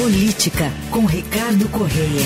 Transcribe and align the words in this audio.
Política, 0.00 0.72
com 0.90 1.04
Ricardo 1.04 1.68
Correia. 1.68 2.24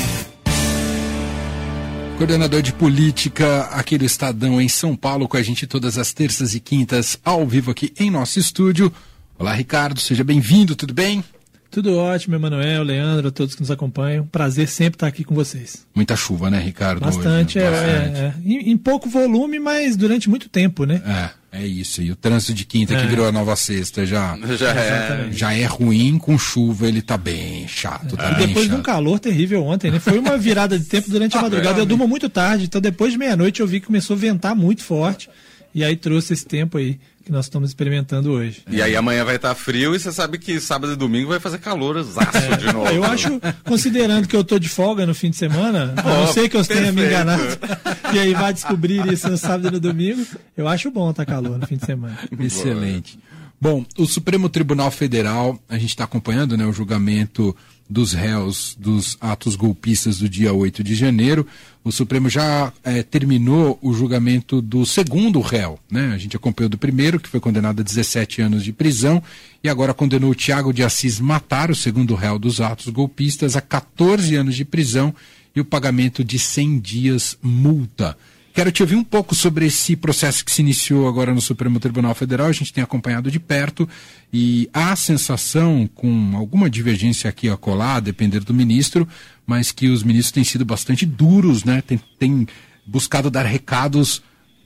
Coordenador 2.16 2.62
de 2.62 2.72
política 2.72 3.62
aqui 3.62 3.98
do 3.98 4.04
Estadão 4.04 4.61
em 4.61 4.69
São 4.69 4.95
Paulo, 4.95 5.27
com 5.27 5.37
a 5.37 5.43
gente 5.43 5.66
todas 5.66 5.98
as 5.98 6.12
terças 6.12 6.54
e 6.54 6.60
quintas, 6.60 7.18
ao 7.24 7.45
vivo 7.45 7.72
aqui 7.72 7.92
em 7.98 8.12
nosso 8.12 8.38
estúdio. 8.38 8.92
Olá, 9.37 9.52
Ricardo, 9.52 9.98
seja 9.98 10.22
bem-vindo, 10.22 10.76
tudo 10.76 10.95
bem? 10.95 11.24
Tudo 11.68 11.96
ótimo, 11.96 12.37
Emanuel, 12.37 12.85
Leandro, 12.85 13.26
a 13.26 13.31
todos 13.33 13.56
que 13.56 13.60
nos 13.60 13.72
acompanham. 13.72 14.25
Prazer 14.25 14.69
sempre 14.69 14.95
estar 14.95 15.09
aqui 15.09 15.25
com 15.25 15.35
vocês. 15.35 15.85
Muita 15.93 16.15
chuva, 16.15 16.48
né, 16.48 16.61
Ricardo? 16.61 17.01
Bastante, 17.01 17.59
hoje, 17.59 17.66
é, 17.66 17.70
bastante. 17.73 18.19
é, 18.20 18.20
é. 18.20 18.34
Em, 18.45 18.70
em, 18.70 18.77
pouco 18.77 19.09
volume, 19.09 19.59
mas 19.59 19.97
durante 19.97 20.30
muito 20.30 20.48
tempo, 20.48 20.84
né? 20.84 21.02
É, 21.05 21.30
é 21.55 21.64
isso. 21.64 22.02
E 22.02 22.10
o 22.10 22.16
trânsito 22.16 22.52
de 22.52 22.64
quinta 22.64 22.95
é. 22.95 23.00
que 23.00 23.06
virou 23.06 23.27
a 23.27 23.32
nova 23.32 23.54
sexta 23.54 24.04
já, 24.04 24.36
já, 24.59 24.70
é, 24.70 25.28
já 25.30 25.54
é 25.54 25.64
ruim, 25.64 26.18
com 26.18 26.36
chuva 26.36 26.88
ele 26.88 27.00
tá 27.00 27.16
bem 27.16 27.66
chato. 27.68 28.16
Tá 28.16 28.32
e 28.32 28.34
bem 28.34 28.46
depois 28.48 28.66
chato. 28.66 28.74
de 28.74 28.80
um 28.80 28.82
calor 28.82 29.20
terrível 29.20 29.64
ontem, 29.64 29.90
né? 29.90 30.00
Foi 30.00 30.18
uma 30.18 30.36
virada 30.36 30.76
de 30.76 30.84
tempo 30.84 31.09
durante 31.09 31.36
a 31.36 31.42
madrugada. 31.42 31.78
Eu 31.78 31.86
durmo 31.86 32.09
muito 32.09 32.28
tarde, 32.28 32.64
então 32.64 32.80
depois 32.80 33.12
de 33.12 33.18
meia-noite 33.18 33.60
eu 33.60 33.66
vi 33.66 33.78
que 33.78 33.86
começou 33.86 34.16
a 34.16 34.18
ventar 34.18 34.56
muito 34.56 34.82
forte. 34.82 35.30
E 35.72 35.82
aí 35.84 35.96
trouxe 35.96 36.32
esse 36.32 36.46
tempo 36.46 36.78
aí 36.78 36.98
que 37.24 37.33
nós 37.33 37.46
estamos 37.46 37.70
experimentando 37.70 38.33
hoje. 38.33 38.62
E 38.70 38.83
aí 38.83 38.95
amanhã 38.95 39.24
vai 39.24 39.37
estar 39.37 39.55
frio 39.55 39.95
e 39.95 39.98
você 39.98 40.12
sabe 40.12 40.38
que 40.38 40.60
sábado 40.60 40.92
e 40.92 40.96
domingo 40.96 41.30
vai 41.30 41.41
fazer 41.41 41.59
calor 41.59 41.96
exaço 41.96 42.37
é. 42.37 42.56
de 42.56 42.73
novo. 42.73 42.88
Eu 42.88 43.02
acho, 43.02 43.41
considerando 43.65 44.28
que 44.28 44.37
eu 44.37 44.42
estou 44.42 44.59
de 44.59 44.69
folga 44.69 45.06
no 45.06 45.15
fim 45.15 45.30
de 45.30 45.37
semana, 45.37 45.95
oh, 45.96 46.09
a 46.09 46.27
não 46.27 46.32
sei 46.32 46.48
que 46.48 46.56
eu 46.56 46.65
tenha 46.65 46.92
me 46.92 47.05
enganado, 47.05 47.42
e 48.12 48.18
aí 48.18 48.34
vai 48.34 48.52
descobrir 48.52 49.10
isso 49.10 49.29
no 49.30 49.38
sábado 49.38 49.68
e 49.68 49.70
no 49.70 49.80
domingo, 49.80 50.24
eu 50.56 50.68
acho 50.68 50.91
bom 50.91 51.10
estar 51.10 51.24
calor 51.24 51.59
no 51.59 51.66
fim 51.66 51.77
de 51.77 51.87
semana. 51.87 52.18
Excelente. 52.38 53.18
Bom, 53.60 53.84
o 53.96 54.06
Supremo 54.06 54.51
Tribunal 54.51 54.91
Federal, 54.91 55.59
a 55.68 55.79
gente 55.79 55.91
está 55.91 56.04
acompanhando 56.04 56.56
né, 56.56 56.66
o 56.66 56.73
julgamento 56.73 57.56
dos 57.88 58.12
réus 58.12 58.77
dos 58.79 59.16
atos 59.20 59.56
golpistas 59.56 60.18
do 60.18 60.29
dia 60.29 60.52
8 60.52 60.82
de 60.82 60.95
janeiro. 60.95 61.46
O 61.82 61.93
Supremo 61.93 62.29
já 62.29 62.73
é, 62.82 63.02
terminou 63.02 63.79
o 63.82 63.93
julgamento 63.93 64.61
do 64.61 64.87
segundo 64.87 65.41
réu. 65.41 65.79
Né? 65.91 66.13
A 66.15 66.19
gente 66.19 66.37
acompanhou 66.37 66.69
do 66.69 66.79
primeiro, 66.79 67.14
que 67.20 67.29
foi 67.29 67.41
condenado 67.41 67.81
a 67.81 67.83
17 67.83 68.43
anos 68.43 68.65
de 68.65 68.73
prisão, 68.73 69.23
e 69.62 69.69
agora 69.69 69.95
condenou 69.95 70.31
o 70.31 70.34
Tiago 70.34 70.73
de 70.73 70.83
Assis 70.83 71.20
Matar, 71.20 71.70
o 71.70 71.75
segundo 71.75 72.15
réu 72.15 72.39
dos 72.39 72.61
atos 72.61 72.89
golpistas, 72.89 73.57
a 73.57 73.61
14 73.61 74.34
anos 74.37 74.55
de 74.55 74.65
prisão 74.65 75.15
e 75.55 75.61
o 75.61 75.65
pagamento 75.65 76.25
de 76.25 76.39
100 76.39 76.79
dias 76.81 77.39
multa. 77.42 78.17
Quero 78.55 78.70
te 78.70 78.83
ouvir 78.83 78.95
um 78.95 79.03
pouco 79.03 79.35
sobre 79.35 79.67
esse 79.67 79.97
processo 79.97 80.45
que 80.45 80.53
se 80.53 80.62
iniciou 80.62 81.09
agora 81.09 81.35
no 81.35 81.41
Supremo 81.41 81.81
Tribunal 81.81 82.15
Federal. 82.15 82.47
A 82.47 82.53
gente 82.53 82.73
tem 82.73 82.85
acompanhado 82.85 83.29
de 83.29 83.41
perto 83.41 83.89
e 84.33 84.70
há 84.73 84.92
a 84.92 84.97
sensação, 84.97 85.91
com 85.92 86.37
alguma 86.37 86.70
divergência 86.70 87.29
aqui 87.29 87.48
a 87.48 87.57
colar, 87.57 87.97
a 87.97 88.01
depender 88.01 88.45
do 88.45 88.55
ministro, 88.55 89.09
mas 89.45 89.73
que 89.73 89.89
os 89.89 90.05
ministros 90.05 90.31
têm 90.31 90.45
sido 90.45 90.65
bastante 90.65 91.05
duros, 91.05 91.65
né? 91.65 91.83
Tem, 92.17 92.47
buscado 92.87 93.29
dar 93.29 93.45
recados 93.45 94.23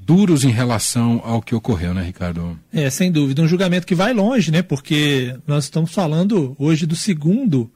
duros 0.09 0.43
em 0.43 0.51
relação 0.51 1.21
ao 1.23 1.43
que 1.43 1.55
ocorreu, 1.55 1.93
né, 1.93 2.03
Ricardo? 2.03 2.59
É, 2.73 2.89
sem 2.89 3.13
dúvida. 3.13 3.43
Um 3.43 3.47
julgamento 3.47 3.87
que 3.87 3.95
vai 3.95 4.15
longe, 4.15 4.51
né? 4.51 4.63
Porque 4.63 5.37
nós 5.47 5.65
estamos 5.65 5.93
falando 5.93 6.57
hoje 6.59 6.87
do 6.87 6.97
segundo 6.97 7.71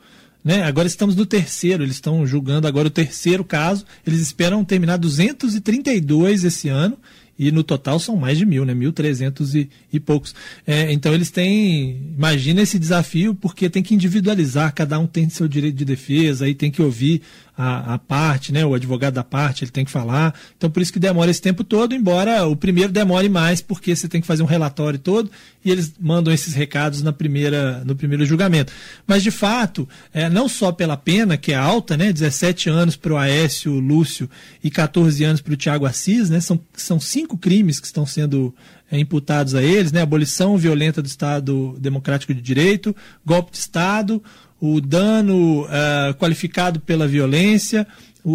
né? 0.44 0.64
Agora 0.64 0.88
estamos 0.88 1.14
no 1.14 1.24
terceiro, 1.24 1.84
eles 1.84 1.94
estão 1.94 2.26
julgando 2.26 2.66
agora 2.66 2.88
o 2.88 2.90
terceiro 2.90 3.44
caso. 3.44 3.84
Eles 4.04 4.20
esperam 4.20 4.64
terminar 4.64 4.96
232 4.96 6.42
esse 6.42 6.68
ano 6.68 6.98
e 7.38 7.52
no 7.52 7.62
total 7.62 8.00
são 8.00 8.16
mais 8.16 8.38
de 8.38 8.44
mil, 8.44 8.64
né? 8.64 8.74
1.300 8.74 9.54
e, 9.54 9.70
e 9.92 10.00
poucos. 10.00 10.34
É, 10.66 10.92
então 10.92 11.14
eles 11.14 11.30
têm, 11.30 12.12
imagina 12.16 12.60
esse 12.60 12.78
desafio, 12.78 13.34
porque 13.36 13.70
tem 13.70 13.82
que 13.82 13.94
individualizar, 13.94 14.74
cada 14.74 14.98
um 14.98 15.06
tem 15.06 15.28
seu 15.28 15.46
direito 15.46 15.76
de 15.76 15.84
defesa, 15.84 16.44
aí 16.44 16.54
tem 16.54 16.72
que 16.72 16.82
ouvir 16.82 17.22
a, 17.56 17.94
a, 17.94 17.98
parte, 17.98 18.52
né? 18.52 18.64
O 18.64 18.74
advogado 18.74 19.14
da 19.14 19.24
parte, 19.24 19.64
ele 19.64 19.70
tem 19.70 19.84
que 19.84 19.90
falar. 19.90 20.34
Então, 20.56 20.70
por 20.70 20.82
isso 20.82 20.92
que 20.92 20.98
demora 20.98 21.30
esse 21.30 21.40
tempo 21.40 21.62
todo, 21.62 21.94
embora 21.94 22.46
o 22.46 22.56
primeiro 22.56 22.90
demore 22.90 23.28
mais, 23.28 23.60
porque 23.60 23.94
você 23.94 24.08
tem 24.08 24.20
que 24.20 24.26
fazer 24.26 24.42
um 24.42 24.46
relatório 24.46 24.98
todo 24.98 25.30
e 25.64 25.70
eles 25.70 25.92
mandam 26.00 26.32
esses 26.32 26.54
recados 26.54 27.02
na 27.02 27.12
primeira, 27.12 27.82
no 27.84 27.94
primeiro 27.94 28.24
julgamento. 28.24 28.72
Mas, 29.06 29.22
de 29.22 29.30
fato, 29.30 29.88
é, 30.12 30.28
não 30.30 30.48
só 30.48 30.72
pela 30.72 30.96
pena, 30.96 31.36
que 31.36 31.52
é 31.52 31.56
alta, 31.56 31.96
né? 31.96 32.12
17 32.12 32.70
anos 32.70 32.96
para 32.96 33.12
o 33.12 33.18
Aécio 33.18 33.72
Lúcio 33.78 34.28
e 34.64 34.70
14 34.70 35.22
anos 35.24 35.40
para 35.40 35.52
o 35.52 35.56
Tiago 35.56 35.84
Assis, 35.84 36.30
né? 36.30 36.40
São, 36.40 36.58
são 36.74 36.98
cinco 36.98 37.36
crimes 37.36 37.78
que 37.78 37.86
estão 37.86 38.06
sendo 38.06 38.54
é, 38.90 38.98
imputados 38.98 39.54
a 39.54 39.62
eles, 39.62 39.92
né? 39.92 40.00
Abolição 40.00 40.56
violenta 40.56 41.02
do 41.02 41.06
Estado 41.06 41.76
Democrático 41.78 42.32
de 42.32 42.40
Direito, 42.40 42.96
golpe 43.24 43.52
de 43.52 43.58
Estado, 43.58 44.22
o 44.62 44.80
dano 44.80 45.64
uh, 45.64 46.14
qualificado 46.20 46.78
pela 46.78 47.08
violência, 47.08 47.84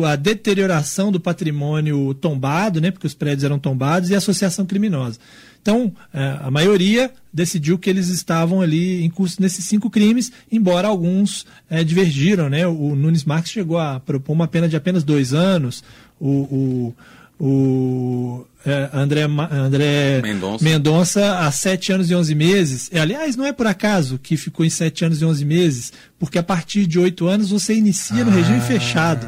a 0.06 0.18
deterioração 0.18 1.10
do 1.10 1.22
patrimônio 1.22 2.14
tombado, 2.16 2.82
né, 2.82 2.92
porque 2.92 3.08
os 3.08 3.14
prédios 3.14 3.46
eram 3.46 3.58
tombados, 3.58 4.10
e 4.10 4.14
a 4.14 4.18
associação 4.18 4.66
criminosa. 4.66 5.18
Então, 5.62 5.86
uh, 5.86 5.94
a 6.44 6.52
maioria 6.52 7.10
decidiu 7.32 7.80
que 7.80 7.90
eles 7.90 8.10
estavam 8.10 8.60
ali 8.60 9.06
em 9.06 9.10
curso 9.10 9.42
nesses 9.42 9.64
cinco 9.64 9.90
crimes, 9.90 10.30
embora 10.52 10.90
alguns 10.90 11.46
uh, 11.72 11.86
divergiram. 11.86 12.50
Né? 12.50 12.68
O 12.68 12.94
Nunes 12.94 13.24
Marques 13.24 13.54
chegou 13.54 13.78
a 13.78 14.02
propor 14.02 14.34
uma 14.34 14.50
pena 14.50 14.68
de 14.68 14.76
apenas 14.76 15.06
dois 15.06 15.34
anos, 15.34 15.82
o, 16.20 16.30
o, 16.30 16.96
o 17.40 18.46
é, 18.66 18.90
André, 18.92 19.24
André 19.52 20.22
Mendonça. 20.22 20.64
Mendonça 20.64 21.40
há 21.40 21.52
sete 21.52 21.92
anos 21.92 22.10
e 22.10 22.16
onze 22.16 22.36
meses. 22.36 22.90
É, 22.92 23.00
aliás, 23.00 23.36
não 23.36 23.46
é 23.46 23.54
por 23.54 23.68
acaso 23.68 24.20
que 24.22 24.36
ficou 24.36 24.66
em 24.66 24.70
sete 24.70 25.06
anos 25.06 25.22
e 25.22 25.26
onze 25.26 25.46
meses, 25.46 25.94
porque 26.20 26.38
a 26.38 26.44
partir 26.44 26.86
de 26.86 27.00
oito 27.00 27.28
anos 27.28 27.50
você 27.50 27.74
inicia 27.74 28.26
no 28.26 28.32
ah. 28.32 28.34
regime 28.34 28.60
fechado. 28.62 29.26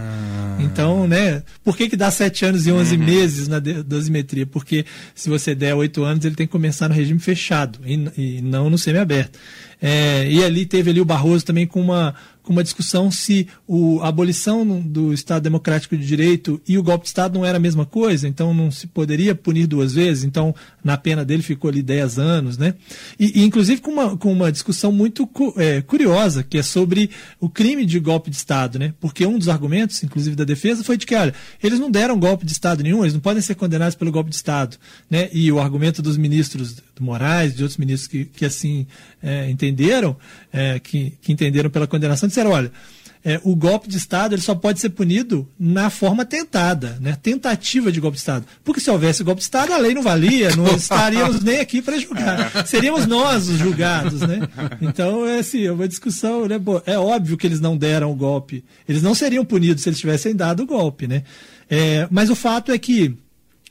Então, 0.59 1.07
né, 1.07 1.41
por 1.63 1.77
que, 1.77 1.87
que 1.87 1.95
dá 1.95 2.11
sete 2.11 2.43
anos 2.43 2.67
e 2.67 2.71
onze 2.71 2.97
uhum. 2.97 3.05
meses 3.05 3.47
na 3.47 3.59
dosimetria? 3.59 4.45
Porque 4.45 4.85
se 5.15 5.29
você 5.29 5.55
der 5.55 5.73
oito 5.73 6.03
anos, 6.03 6.25
ele 6.25 6.35
tem 6.35 6.45
que 6.45 6.51
começar 6.51 6.89
no 6.89 6.95
regime 6.95 7.19
fechado 7.19 7.79
e, 7.85 7.93
e 8.17 8.41
não 8.41 8.69
no 8.69 8.77
semiaberto. 8.77 9.39
É, 9.81 10.29
e 10.29 10.43
ali 10.43 10.65
teve 10.65 10.89
ali 10.89 10.99
o 10.99 11.05
Barroso 11.05 11.45
também 11.45 11.65
com 11.65 11.79
uma, 11.81 12.13
com 12.49 12.53
uma 12.53 12.63
discussão 12.63 13.11
se 13.11 13.47
o, 13.67 13.99
a 14.01 14.07
abolição 14.07 14.65
do 14.81 15.13
Estado 15.13 15.43
Democrático 15.43 15.95
de 15.95 16.03
Direito 16.03 16.59
e 16.67 16.79
o 16.79 16.83
golpe 16.83 17.03
de 17.03 17.09
Estado 17.09 17.37
não 17.37 17.45
era 17.45 17.57
a 17.57 17.61
mesma 17.61 17.85
coisa, 17.85 18.27
então 18.27 18.55
não 18.55 18.71
se 18.71 18.87
poderia 18.87 19.35
punir 19.35 19.67
duas 19.67 19.93
vezes, 19.93 20.23
então 20.23 20.55
na 20.83 20.97
pena 20.97 21.23
dele 21.23 21.43
ficou 21.43 21.69
ali 21.69 21.83
10 21.83 22.17
anos, 22.17 22.57
né? 22.57 22.73
E, 23.19 23.41
e 23.41 23.45
inclusive 23.45 23.81
com 23.81 23.91
uma, 23.91 24.17
com 24.17 24.33
uma 24.33 24.51
discussão 24.51 24.91
muito 24.91 25.29
é, 25.57 25.81
curiosa, 25.81 26.41
que 26.41 26.57
é 26.57 26.63
sobre 26.63 27.11
o 27.39 27.47
crime 27.47 27.85
de 27.85 27.99
golpe 27.99 28.31
de 28.31 28.37
Estado, 28.37 28.79
né? 28.79 28.95
Porque 28.99 29.27
um 29.27 29.37
dos 29.37 29.47
argumentos, 29.47 30.01
inclusive 30.01 30.35
da 30.35 30.43
defesa, 30.43 30.83
foi 30.83 30.97
de 30.97 31.05
que, 31.05 31.13
olha, 31.13 31.35
eles 31.61 31.79
não 31.79 31.91
deram 31.91 32.19
golpe 32.19 32.47
de 32.47 32.51
Estado 32.51 32.81
nenhum, 32.81 33.03
eles 33.03 33.13
não 33.13 33.21
podem 33.21 33.43
ser 33.43 33.53
condenados 33.53 33.93
pelo 33.93 34.11
golpe 34.11 34.31
de 34.31 34.35
Estado, 34.35 34.75
né? 35.07 35.29
E 35.31 35.51
o 35.51 35.59
argumento 35.59 36.01
dos 36.01 36.17
ministros 36.17 36.73
do 36.73 37.03
Moraes, 37.03 37.55
de 37.55 37.61
outros 37.61 37.77
ministros 37.77 38.07
que, 38.07 38.25
que 38.25 38.43
assim 38.43 38.87
é, 39.21 39.49
entenderam, 39.51 39.68
é, 40.51 40.79
que, 40.79 41.13
que 41.21 41.31
entenderam 41.31 41.69
pela 41.69 41.87
condenação, 41.87 42.27
disseram, 42.27 42.51
olha, 42.51 42.71
é, 43.23 43.39
o 43.43 43.53
golpe 43.55 43.89
de 43.89 43.97
Estado 43.97 44.33
ele 44.33 44.41
só 44.41 44.55
pode 44.55 44.79
ser 44.79 44.89
punido 44.89 45.47
na 45.59 45.89
forma 45.89 46.23
tentada, 46.23 46.97
né? 47.01 47.17
tentativa 47.21 47.91
de 47.91 47.99
golpe 47.99 48.15
de 48.15 48.21
Estado. 48.21 48.45
Porque 48.63 48.79
se 48.79 48.89
houvesse 48.89 49.23
golpe 49.23 49.39
de 49.39 49.43
Estado, 49.43 49.73
a 49.73 49.77
lei 49.77 49.93
não 49.93 50.01
valia, 50.01 50.55
não 50.55 50.67
estaríamos 50.75 51.43
nem 51.43 51.59
aqui 51.59 51.81
para 51.81 51.97
julgar. 51.97 52.65
Seríamos 52.65 53.05
nós 53.05 53.49
os 53.49 53.57
julgados. 53.57 54.21
Né? 54.21 54.47
Então, 54.81 55.25
é 55.25 55.39
assim, 55.39 55.65
é 55.65 55.71
uma 55.71 55.87
discussão. 55.87 56.47
Né? 56.47 56.55
É 56.85 56.97
óbvio 56.97 57.37
que 57.37 57.45
eles 57.45 57.59
não 57.59 57.77
deram 57.77 58.11
o 58.11 58.15
golpe. 58.15 58.63
Eles 58.87 59.03
não 59.03 59.13
seriam 59.13 59.43
punidos 59.43 59.83
se 59.83 59.89
eles 59.89 59.99
tivessem 59.99 60.33
dado 60.33 60.63
o 60.63 60.65
golpe. 60.65 61.05
Né? 61.05 61.23
É, 61.69 62.07
mas 62.09 62.29
o 62.29 62.35
fato 62.35 62.71
é 62.71 62.77
que 62.77 63.17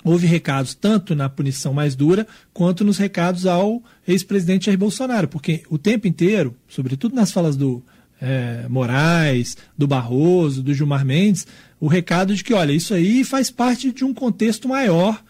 houve 0.09 0.27
recados 0.27 0.75
tanto 0.75 1.15
na 1.15 1.29
punição 1.29 1.75
mais 1.75 1.95
dura 1.95 2.27
quanto 2.55 2.83
nos 2.83 2.97
recados 2.97 3.45
ao 3.45 3.83
ex-presidente 4.07 4.67
Jair 4.67 4.79
Bolsonaro, 4.79 5.29
porque 5.29 5.63
o 5.69 5.77
tempo 5.77 6.09
inteiro, 6.09 6.55
sobretudo 6.67 7.15
nas 7.15 7.31
falas 7.31 7.57
do 7.57 7.83
é, 8.21 8.65
Moraes, 8.71 9.59
do 9.77 9.87
Barroso, 9.87 10.63
do 10.63 10.73
Gilmar 10.73 11.05
Mendes, 11.05 11.47
o 11.79 11.87
recado 11.87 12.35
de 12.35 12.43
que, 12.43 12.55
olha, 12.55 12.73
isso 12.73 12.95
aí 12.95 13.23
faz 13.23 13.51
parte 13.51 13.93
de 13.93 14.03
um 14.03 14.15
contexto 14.15 14.67
maior 14.67 15.23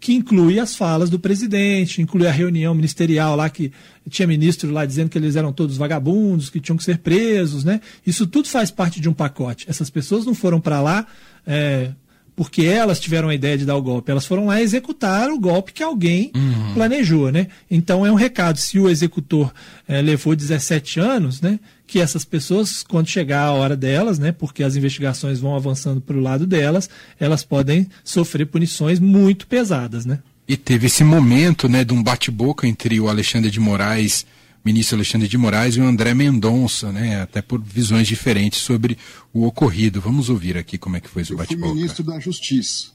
que 0.00 0.12
inclui 0.12 0.58
as 0.58 0.74
falas 0.74 1.08
do 1.08 1.18
presidente, 1.18 2.02
inclui 2.02 2.26
a 2.26 2.32
reunião 2.32 2.74
ministerial 2.74 3.36
lá 3.36 3.48
que 3.48 3.72
tinha 4.10 4.26
ministro 4.26 4.70
lá 4.70 4.84
dizendo 4.84 5.08
que 5.08 5.16
eles 5.16 5.36
eram 5.36 5.52
todos 5.52 5.76
vagabundos, 5.76 6.50
que 6.50 6.60
tinham 6.60 6.76
que 6.76 6.84
ser 6.84 6.98
presos, 6.98 7.64
né? 7.64 7.80
Isso 8.04 8.26
tudo 8.26 8.48
faz 8.48 8.70
parte 8.70 9.00
de 9.00 9.08
um 9.08 9.14
pacote. 9.14 9.64
Essas 9.66 9.88
pessoas 9.88 10.26
não 10.26 10.34
foram 10.34 10.60
para 10.60 10.82
lá 10.82 11.06
é, 11.46 11.92
porque 12.36 12.62
elas 12.62 12.98
tiveram 12.98 13.28
a 13.28 13.34
ideia 13.34 13.56
de 13.56 13.64
dar 13.64 13.76
o 13.76 13.82
golpe. 13.82 14.10
Elas 14.10 14.26
foram 14.26 14.46
lá 14.46 14.60
executar 14.60 15.30
o 15.30 15.38
golpe 15.38 15.72
que 15.72 15.82
alguém 15.82 16.32
uhum. 16.34 16.74
planejou, 16.74 17.30
né? 17.30 17.46
Então 17.70 18.04
é 18.04 18.10
um 18.10 18.16
recado. 18.16 18.58
Se 18.58 18.78
o 18.78 18.88
executor 18.88 19.52
é, 19.86 20.02
levou 20.02 20.34
17 20.34 20.98
anos, 20.98 21.40
né? 21.40 21.60
Que 21.86 22.00
essas 22.00 22.24
pessoas, 22.24 22.82
quando 22.82 23.08
chegar 23.08 23.42
a 23.42 23.52
hora 23.52 23.76
delas, 23.76 24.18
né? 24.18 24.32
Porque 24.32 24.64
as 24.64 24.74
investigações 24.74 25.38
vão 25.38 25.54
avançando 25.54 26.00
para 26.00 26.16
o 26.16 26.20
lado 26.20 26.46
delas, 26.46 26.90
elas 27.20 27.44
podem 27.44 27.86
sofrer 28.02 28.46
punições 28.46 28.98
muito 28.98 29.46
pesadas, 29.46 30.04
né? 30.04 30.18
E 30.46 30.56
teve 30.56 30.86
esse 30.86 31.04
momento, 31.04 31.68
né? 31.68 31.84
De 31.84 31.94
um 31.94 32.02
bate-boca 32.02 32.66
entre 32.66 33.00
o 33.00 33.08
Alexandre 33.08 33.50
de 33.50 33.60
Moraes 33.60 34.26
ministro 34.64 34.96
Alexandre 34.96 35.28
de 35.28 35.36
Moraes 35.36 35.76
e 35.76 35.80
o 35.80 35.84
André 35.84 36.14
Mendonça, 36.14 36.90
né? 36.90 37.20
Até 37.20 37.42
por 37.42 37.62
visões 37.62 38.08
diferentes 38.08 38.60
sobre 38.60 38.96
o 39.32 39.44
ocorrido. 39.44 40.00
Vamos 40.00 40.30
ouvir 40.30 40.56
aqui 40.56 40.78
como 40.78 40.96
é 40.96 41.00
que 41.00 41.08
foi 41.08 41.22
esse 41.22 41.34
bate-boca. 41.34 41.66
Eu 41.66 41.72
fui 41.72 41.80
ministro 41.80 42.04
da 42.04 42.18
Justiça. 42.18 42.94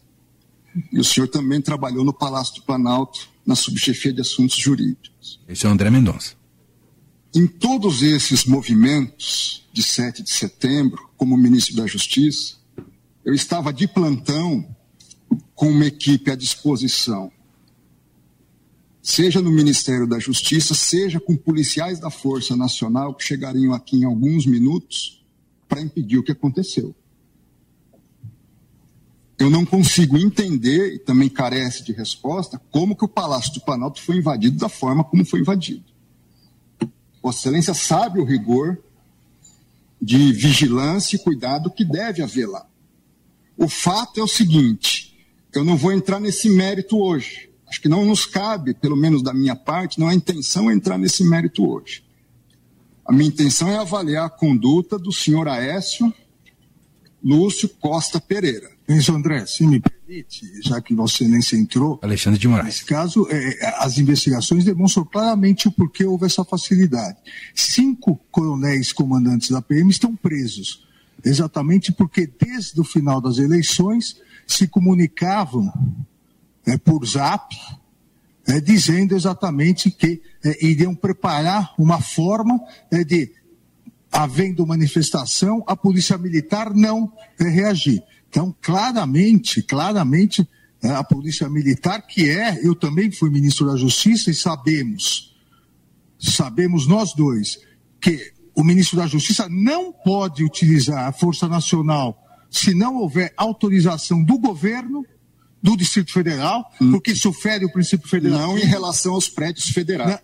E 0.92 1.00
o 1.00 1.04
senhor 1.04 1.28
também 1.28 1.62
trabalhou 1.62 2.04
no 2.04 2.14
Palácio 2.14 2.56
do 2.56 2.62
Planalto, 2.64 3.30
na 3.46 3.56
subchefia 3.56 4.14
de 4.14 4.22
assuntos 4.22 4.58
jurídicos. 4.58 5.40
Esse 5.48 5.66
é 5.66 5.70
o 5.70 5.72
André 5.72 5.90
Mendonça. 5.90 6.34
Em 7.34 7.46
todos 7.46 8.02
esses 8.02 8.46
movimentos 8.46 9.68
de 9.72 9.84
7 9.84 10.24
de 10.24 10.32
setembro, 10.32 11.10
como 11.16 11.38
ministro 11.38 11.76
da 11.76 11.86
Justiça, 11.86 12.56
eu 13.24 13.34
estava 13.34 13.72
de 13.72 13.88
plantão 13.88 14.76
com 15.54 15.70
uma 15.70 15.86
equipe 15.86 16.32
à 16.32 16.36
disposição, 16.36 17.32
seja 19.02 19.42
no 19.42 19.52
Ministério 19.52 20.08
da 20.08 20.20
Justiça, 20.20 20.74
seja 20.74 21.20
com 21.20 21.36
policiais 21.36 22.00
da 22.00 22.10
Força 22.10 22.56
Nacional 22.56 23.14
que 23.14 23.24
chegariam 23.24 23.74
aqui 23.74 23.98
em 23.98 24.04
alguns 24.04 24.46
minutos 24.46 25.24
para 25.68 25.82
impedir 25.82 26.18
o 26.18 26.24
que 26.24 26.32
aconteceu. 26.32 26.96
Eu 29.38 29.50
não 29.50 29.66
consigo 29.66 30.18
entender, 30.18 30.96
e 30.96 31.00
também 31.00 31.30
carece 31.30 31.84
de 31.84 31.94
resposta, 31.94 32.62
como 32.70 32.96
que 32.96 33.06
o 33.06 33.08
Palácio 33.08 33.54
do 33.54 33.62
Planalto 33.62 34.02
foi 34.02 34.18
invadido 34.18 34.58
da 34.58 34.68
forma 34.68 35.04
como 35.04 35.26
foi 35.26 35.40
invadido. 35.40 35.86
Vossa 37.22 37.40
Excelência 37.40 37.74
sabe 37.74 38.20
o 38.20 38.26
rigor 38.26 38.78
de 40.02 40.34
vigilância 40.34 41.16
e 41.16 41.20
cuidado 41.20 41.72
que 41.72 41.86
deve 41.86 42.22
haver 42.22 42.48
lá. 42.48 42.66
O 43.58 43.68
fato 43.68 44.20
é 44.20 44.24
o 44.24 44.28
seguinte: 44.28 45.18
eu 45.54 45.64
não 45.64 45.78
vou 45.78 45.92
entrar 45.92 46.20
nesse 46.20 46.50
mérito 46.50 46.98
hoje. 46.98 47.49
Acho 47.70 47.82
que 47.82 47.88
não 47.88 48.04
nos 48.06 48.26
cabe, 48.26 48.74
pelo 48.74 48.96
menos 48.96 49.22
da 49.22 49.34
minha 49.34 49.56
parte, 49.56 50.00
não 50.00 50.10
é 50.10 50.14
intenção 50.16 50.72
entrar 50.72 50.98
nesse 50.98 51.24
mérito 51.24 51.70
hoje. 51.70 52.04
A 53.06 53.12
minha 53.12 53.28
intenção 53.28 53.70
é 53.70 53.78
avaliar 53.78 54.26
a 54.26 54.30
conduta 54.30 54.98
do 54.98 55.12
senhor 55.12 55.48
Aécio 55.48 56.14
Lúcio 57.24 57.70
Costa 57.70 58.20
Pereira. 58.20 58.70
Enzo 58.88 59.14
André, 59.14 59.46
se 59.46 59.66
me 59.68 59.80
permite, 59.80 60.46
já 60.64 60.82
que 60.82 60.96
Vossa 60.96 61.24
Excelência 61.24 61.56
entrou. 61.56 62.00
Alexandre 62.02 62.40
de 62.40 62.48
Moraes. 62.48 62.66
Nesse 62.66 62.86
caso, 62.86 63.28
é, 63.30 63.76
as 63.78 63.98
investigações 63.98 64.64
demonstram 64.64 65.06
claramente 65.06 65.68
o 65.68 65.72
porquê 65.72 66.06
houve 66.06 66.26
essa 66.26 66.44
facilidade. 66.44 67.18
Cinco 67.54 68.20
coronéis 68.32 68.92
comandantes 68.92 69.52
da 69.52 69.62
PM 69.62 69.90
estão 69.90 70.16
presos, 70.16 70.88
exatamente 71.24 71.92
porque 71.92 72.26
desde 72.26 72.80
o 72.80 72.84
final 72.84 73.22
das 73.22 73.38
eleições 73.38 74.18
se 74.48 74.68
comunicavam 74.68 75.72
é, 76.66 76.78
por 76.78 77.06
zap, 77.06 77.56
é, 78.48 78.60
dizendo 78.60 79.16
exatamente 79.16 79.92
que 79.92 80.22
é, 80.44 80.66
iriam 80.66 80.96
preparar 80.96 81.74
uma 81.78 82.02
forma 82.02 82.60
é, 82.92 83.04
de, 83.04 83.32
havendo 84.12 84.66
manifestação, 84.66 85.64
a 85.68 85.76
polícia 85.76 86.18
militar 86.18 86.74
não 86.74 87.12
é, 87.40 87.44
reagir. 87.44 88.04
Então, 88.30 88.56
claramente, 88.62 89.62
claramente, 89.62 90.48
a 90.82 91.04
polícia 91.04 91.50
militar, 91.50 92.08
que 92.08 92.30
é, 92.30 92.66
eu 92.66 92.74
também 92.74 93.12
fui 93.12 93.30
ministro 93.30 93.68
da 93.68 93.76
Justiça 93.76 94.32
e 94.32 94.34
sabemos, 94.34 95.36
sabemos 96.18 96.88
nós 96.88 97.14
dois, 97.14 97.60
que 98.00 98.32
o 98.56 98.64
ministro 98.64 98.98
da 98.98 99.08
Justiça 99.08 99.48
não 99.50 99.92
pode 99.92 100.44
utilizar 100.44 101.08
a 101.08 101.12
Força 101.12 101.48
Nacional 101.48 102.18
se 102.50 102.74
não 102.74 102.96
houver 102.96 103.34
autorização 103.38 104.24
do 104.24 104.38
governo 104.38 105.06
do 105.62 105.76
Distrito 105.76 106.12
Federal, 106.12 106.72
hum. 106.82 106.92
porque 106.92 107.12
isso 107.12 107.32
fere 107.34 107.66
o 107.66 107.72
princípio 107.72 108.08
federal. 108.08 108.40
Não 108.40 108.58
em 108.58 108.66
relação 108.66 109.14
aos 109.14 109.28
prédios 109.28 109.70
federais. 109.70 110.20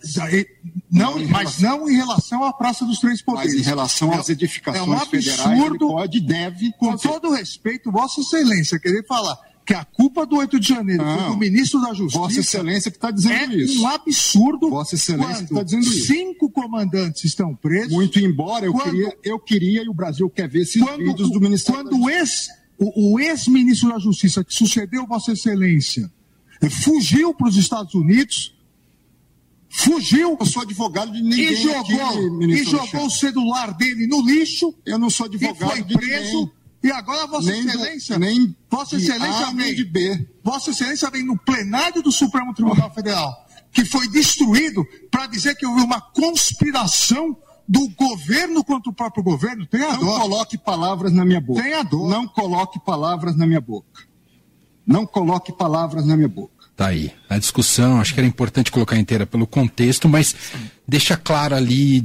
Não, 0.90 1.20
não 1.20 1.28
mas 1.28 1.58
relação... 1.58 1.80
não 1.80 1.90
em 1.90 1.96
relação 1.96 2.44
à 2.44 2.54
Praça 2.54 2.86
dos 2.86 3.00
Três 3.00 3.22
Poderes. 3.22 3.54
Mas 3.54 3.62
em 3.62 3.66
relação 3.66 4.14
às 4.14 4.30
edificações 4.30 4.88
é 4.88 4.90
um 4.90 4.94
absurdo, 4.94 5.24
federais, 5.24 5.78
pode 5.78 6.20
deve. 6.22 6.72
Com 6.80 6.92
fazer. 6.92 7.10
todo 7.10 7.32
respeito, 7.32 7.92
Vossa 7.92 8.22
Excelência, 8.22 8.80
querer 8.80 9.06
falar 9.06 9.38
que 9.66 9.74
a 9.74 9.84
culpa 9.84 10.26
do 10.26 10.38
8 10.38 10.60
de 10.60 10.70
janeiro 10.70 11.04
não, 11.04 11.18
foi 11.18 11.30
do 11.30 11.38
ministro 11.38 11.82
da 11.82 11.92
Justiça. 11.94 12.20
Vossa 12.20 12.40
Excelência 12.40 12.92
que 12.92 12.98
está 12.98 13.10
dizendo 13.10 13.54
é 13.54 13.58
isso. 13.58 13.80
É 13.80 13.82
um 13.82 13.88
absurdo. 13.88 14.70
Vossa 14.70 14.96
Excelência 14.96 15.44
está 15.44 15.64
dizendo 15.64 15.84
isso. 15.84 16.06
Cinco 16.06 16.50
comandantes 16.50 17.24
estão 17.24 17.56
presos. 17.56 17.92
Muito 17.92 18.20
embora 18.20 18.66
eu, 18.66 18.74
quando, 18.74 18.92
queria, 18.92 19.18
eu 19.24 19.40
queria 19.40 19.84
e 19.84 19.90
o 19.90 19.94
Brasil 19.94 20.30
quer 20.30 20.48
ver 20.48 20.62
esses 20.62 20.82
quando, 20.82 21.04
vídeos 21.04 21.32
do 21.32 21.42
Ministério 21.42 21.84
Quando 21.84 22.10
ex, 22.10 22.48
o, 22.78 23.14
o 23.14 23.20
ex-ministro 23.20 23.90
da 23.90 24.00
Justiça, 24.00 24.44
que 24.44 24.54
sucedeu 24.54 25.06
Vossa 25.06 25.32
Excelência, 25.32 26.12
fugiu 26.70 27.34
para 27.34 27.48
os 27.48 27.58
Estados 27.58 27.94
Unidos, 27.94 28.56
fugiu. 29.70 30.38
Eu 30.40 30.46
sou 30.46 30.62
advogado 30.62 31.12
de 31.12 31.22
ninguém. 31.22 31.54
E 31.54 31.56
jogou, 31.56 31.80
aqui, 31.82 32.46
e 32.46 32.64
jogou 32.64 33.06
o 33.06 33.12
celular 33.12 33.74
dele 33.74 34.08
no 34.08 34.22
lixo. 34.22 34.74
Eu 34.86 34.98
não 34.98 35.10
sou 35.10 35.26
advogado 35.26 35.74
e 35.74 35.84
foi 35.84 35.84
preso. 35.84 36.52
E 36.84 36.92
agora, 36.92 37.26
Vossa 37.26 37.50
nem 37.50 37.66
Excelência, 37.66 38.16
do, 38.16 38.20
nem 38.20 38.56
Vossa 38.70 38.96
Excelência 38.96 39.48
A, 39.48 39.52
vem, 39.52 39.74
de 39.74 39.86
B. 39.86 40.28
Vossa 40.44 40.70
Excelência 40.70 41.10
vem 41.10 41.24
no 41.24 41.38
plenário 41.38 42.02
do 42.04 42.12
Supremo 42.12 42.54
Tribunal 42.54 42.94
Federal, 42.94 43.34
que 43.72 43.84
foi 43.84 44.08
destruído 44.10 44.86
para 45.10 45.26
dizer 45.26 45.56
que 45.56 45.66
houve 45.66 45.82
uma 45.82 46.00
conspiração 46.00 47.36
do 47.68 47.90
governo 47.90 48.64
contra 48.64 48.92
o 48.92 48.94
próprio 48.94 49.24
governo. 49.24 49.66
Tem 49.66 49.84
a 49.84 49.94
Não 49.94 50.00
dor. 50.00 50.22
coloque 50.22 50.58
palavras 50.58 51.12
na 51.12 51.26
minha 51.26 51.42
boca. 51.42 51.62
Tem 51.62 51.74
a 51.74 51.84
dor. 51.84 52.10
Não 52.10 52.28
coloque 52.28 52.80
palavras 52.80 53.36
na 53.36 53.48
minha 53.48 53.62
boca. 53.62 54.04
Não 54.86 55.06
coloque 55.06 55.52
palavras 55.52 56.06
na 56.06 56.16
minha 56.16 56.28
boca. 56.28 56.54
Tá 56.76 56.88
aí. 56.88 57.12
A 57.30 57.40
discussão, 57.40 58.02
acho 58.02 58.14
que 58.14 58.20
era 58.20 58.28
importante 58.28 58.70
colocar 58.70 58.98
inteira 58.98 59.26
pelo 59.26 59.48
contexto, 59.48 60.10
mas 60.10 60.36
deixa 60.86 61.16
claro 61.16 61.56
ali 61.56 62.04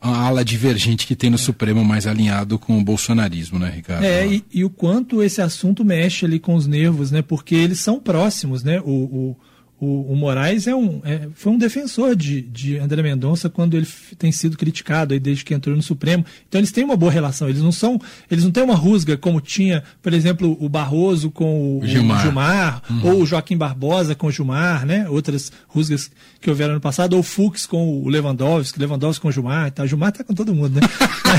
a 0.00 0.26
ala 0.26 0.44
divergente 0.44 1.06
que 1.06 1.14
tem 1.14 1.30
no 1.30 1.38
Supremo 1.38 1.84
mais 1.84 2.08
alinhado 2.08 2.58
com 2.58 2.76
o 2.76 2.82
bolsonarismo, 2.82 3.58
né, 3.58 3.70
Ricardo? 3.70 4.02
É, 4.02 4.26
e, 4.26 4.44
e, 4.52 4.64
o 4.64 4.70
quanto 4.70 5.22
esse 5.22 5.40
assunto 5.40 5.84
mexe 5.84 6.26
ali 6.26 6.40
com 6.40 6.56
os 6.56 6.66
nervos, 6.66 7.12
né? 7.12 7.22
Porque 7.22 7.54
eles 7.54 7.78
são 7.78 8.00
próximos, 8.00 8.64
né? 8.64 8.80
O, 8.80 8.90
o, 8.90 9.36
o, 9.80 10.12
o 10.12 10.14
Moraes 10.14 10.66
é 10.66 10.74
um, 10.74 11.00
é, 11.02 11.28
foi 11.34 11.52
um 11.52 11.56
defensor 11.56 12.14
de, 12.14 12.42
de 12.42 12.76
André 12.76 13.02
Mendonça 13.02 13.48
quando 13.48 13.78
ele 13.78 13.86
tem 14.18 14.30
sido 14.30 14.58
criticado 14.58 15.14
aí 15.14 15.18
desde 15.18 15.42
que 15.42 15.54
entrou 15.54 15.74
no 15.74 15.82
Supremo. 15.82 16.22
Então 16.46 16.60
eles 16.60 16.70
têm 16.70 16.84
uma 16.84 16.98
boa 16.98 17.10
relação. 17.10 17.48
Eles 17.48 17.62
não 17.62 17.72
são, 17.72 17.98
eles 18.30 18.44
não 18.44 18.50
têm 18.50 18.62
uma 18.62 18.74
rusga 18.74 19.16
como 19.16 19.40
tinha, 19.40 19.82
por 20.02 20.12
exemplo, 20.12 20.54
o 20.60 20.68
Barroso 20.68 21.30
com 21.30 21.78
o 21.78 21.86
Gilmar, 21.86 22.18
o 22.18 22.22
Gilmar 22.22 22.82
uhum. 22.90 23.06
ou 23.06 23.22
o 23.22 23.26
Joaquim 23.26 23.56
Barbosa 23.56 24.14
com 24.14 24.26
o 24.26 24.30
Gilmar, 24.30 24.84
né? 24.84 25.08
Outras 25.08 25.50
rusgas 25.66 26.10
que 26.42 26.50
houveram 26.50 26.74
no 26.74 26.80
passado, 26.80 27.14
ou 27.14 27.20
o 27.20 27.22
Fux 27.22 27.64
com 27.64 28.02
o 28.02 28.08
Lewandowski, 28.08 28.78
Lewandowski 28.78 29.22
com 29.22 29.28
o 29.28 29.32
Gilmar, 29.32 29.70
tá? 29.70 29.84
O 29.84 29.86
Gilmar 29.86 30.12
tá 30.12 30.22
com 30.22 30.34
todo 30.34 30.54
mundo, 30.54 30.78
né? 30.78 30.86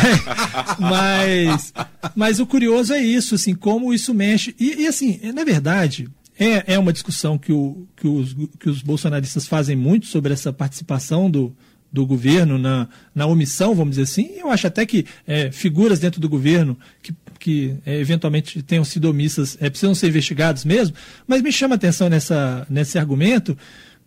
mas, 0.80 1.74
mas 2.16 2.40
o 2.40 2.46
curioso 2.48 2.92
é 2.92 3.04
isso, 3.04 3.36
assim, 3.36 3.54
como 3.54 3.94
isso 3.94 4.16
mexe. 4.16 4.56
E, 4.60 4.82
e 4.82 4.88
assim, 4.88 5.20
na 5.32 5.44
verdade, 5.44 6.10
é, 6.42 6.74
é 6.74 6.80
uma 6.80 6.92
discussão 6.92 7.38
que, 7.38 7.54
o, 7.54 7.88
que, 7.96 8.08
os, 8.08 8.36
que 8.60 8.68
os 8.68 8.82
bolsonaristas 8.82 9.48
fazem 9.48 9.76
muito 9.76 10.08
sobre 10.08 10.34
essa 10.34 10.52
participação 10.52 11.30
do, 11.30 11.56
do 11.94 12.04
governo 12.04 12.58
na, 12.58 12.88
na 13.14 13.28
omissão, 13.28 13.76
vamos 13.76 13.92
dizer 13.92 14.04
assim. 14.04 14.32
Eu 14.38 14.50
acho 14.50 14.66
até 14.66 14.84
que 14.84 15.06
é, 15.28 15.52
figuras 15.52 16.00
dentro 16.00 16.20
do 16.20 16.28
governo 16.28 16.76
que, 17.04 17.14
que 17.38 17.76
é, 17.86 18.00
eventualmente 18.00 18.64
tenham 18.64 18.84
sido 18.84 19.06
omissas 19.08 19.56
é, 19.62 19.70
precisam 19.70 19.94
ser 19.94 20.08
investigados 20.08 20.66
mesmo, 20.66 20.96
mas 21.28 21.44
me 21.44 21.52
chama 21.52 21.76
a 21.76 21.78
atenção 21.78 22.10
nessa, 22.10 22.66
nesse 22.68 22.98
argumento 22.98 23.56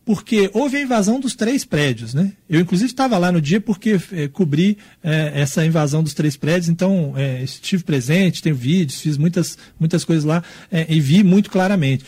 porque 0.04 0.50
houve 0.52 0.76
a 0.76 0.82
invasão 0.82 1.18
dos 1.18 1.34
três 1.34 1.64
prédios, 1.64 2.12
né? 2.12 2.32
Eu, 2.48 2.60
inclusive, 2.60 2.90
estava 2.90 3.16
lá 3.16 3.32
no 3.32 3.40
dia 3.40 3.60
porque 3.60 3.98
é, 4.12 4.28
cobri 4.28 4.76
é, 5.02 5.32
essa 5.34 5.64
invasão 5.64 6.02
dos 6.02 6.12
três 6.12 6.36
prédios, 6.36 6.68
então 6.68 7.14
é, 7.16 7.42
estive 7.42 7.82
presente, 7.82 8.42
tenho 8.42 8.54
vídeos, 8.54 9.00
fiz 9.00 9.16
muitas, 9.16 9.56
muitas 9.80 10.04
coisas 10.04 10.24
lá 10.24 10.42
e 10.88 11.00
vi 11.00 11.22
muito 11.22 11.50
claramente. 11.50 12.04